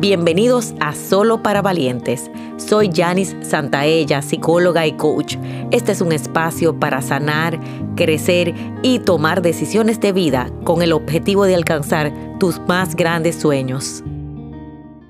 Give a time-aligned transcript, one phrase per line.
[0.00, 2.30] Bienvenidos a Solo para Valientes.
[2.56, 5.36] Soy Janice Santaella, psicóloga y coach.
[5.72, 7.60] Este es un espacio para sanar,
[7.96, 14.02] crecer y tomar decisiones de vida con el objetivo de alcanzar tus más grandes sueños.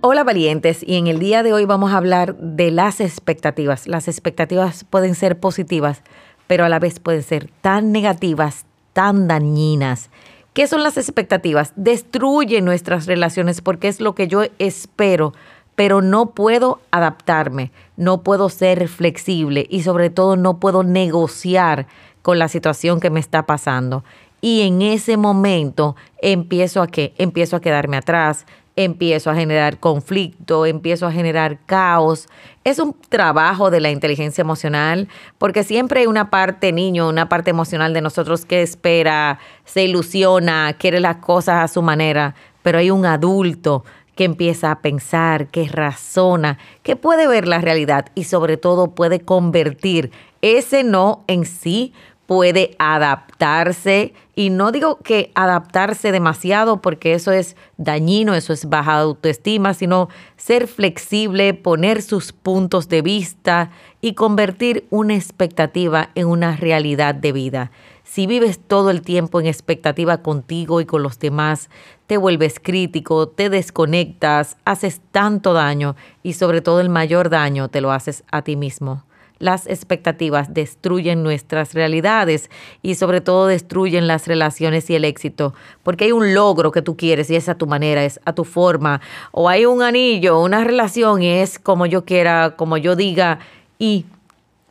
[0.00, 3.86] Hola valientes, y en el día de hoy vamos a hablar de las expectativas.
[3.86, 6.02] Las expectativas pueden ser positivas,
[6.48, 10.10] pero a la vez pueden ser tan negativas, tan dañinas
[10.52, 11.72] ¿Qué son las expectativas?
[11.76, 15.32] Destruye nuestras relaciones porque es lo que yo espero,
[15.76, 21.86] pero no puedo adaptarme, no puedo ser flexible y sobre todo no puedo negociar
[22.22, 24.02] con la situación que me está pasando.
[24.40, 27.14] Y en ese momento empiezo a qué?
[27.16, 28.44] Empiezo a quedarme atrás,
[28.76, 32.28] empiezo a generar conflicto, empiezo a generar caos.
[32.64, 37.50] Es un trabajo de la inteligencia emocional porque siempre hay una parte niño, una parte
[37.50, 42.90] emocional de nosotros que espera, se ilusiona, quiere las cosas a su manera, pero hay
[42.90, 48.56] un adulto que empieza a pensar, que razona, que puede ver la realidad y sobre
[48.56, 50.10] todo puede convertir
[50.42, 51.92] ese no en sí
[52.30, 54.14] puede adaptarse.
[54.36, 60.08] Y no digo que adaptarse demasiado porque eso es dañino, eso es baja autoestima, sino
[60.36, 67.32] ser flexible, poner sus puntos de vista y convertir una expectativa en una realidad de
[67.32, 67.72] vida.
[68.04, 71.68] Si vives todo el tiempo en expectativa contigo y con los demás,
[72.06, 77.80] te vuelves crítico, te desconectas, haces tanto daño y sobre todo el mayor daño te
[77.80, 79.02] lo haces a ti mismo
[79.40, 82.50] las expectativas destruyen nuestras realidades
[82.82, 86.96] y sobre todo destruyen las relaciones y el éxito, porque hay un logro que tú
[86.96, 89.00] quieres y es a tu manera, es a tu forma,
[89.32, 93.40] o hay un anillo, una relación y es como yo quiera, como yo diga,
[93.78, 94.04] y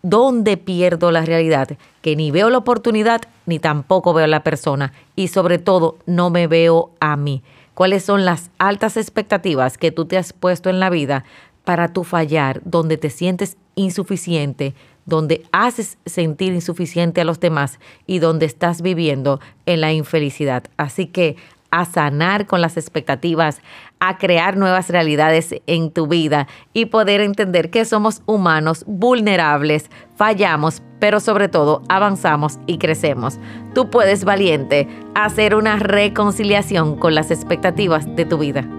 [0.03, 1.69] ¿dónde pierdo la realidad?
[2.01, 6.47] Que ni veo la oportunidad ni tampoco veo la persona y sobre todo no me
[6.47, 7.41] veo a mí.
[7.73, 11.23] ¿Cuáles son las altas expectativas que tú te has puesto en la vida
[11.63, 14.73] para tu fallar, donde te sientes insuficiente,
[15.05, 20.63] donde haces sentir insuficiente a los demás y donde estás viviendo en la infelicidad.
[20.77, 21.35] Así que
[21.71, 23.61] a sanar con las expectativas,
[23.99, 30.81] a crear nuevas realidades en tu vida y poder entender que somos humanos vulnerables, fallamos,
[30.99, 33.39] pero sobre todo avanzamos y crecemos.
[33.73, 38.78] Tú puedes, valiente, hacer una reconciliación con las expectativas de tu vida.